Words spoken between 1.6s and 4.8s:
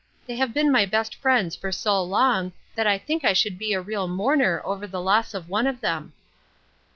so long that I think I should be a real mourner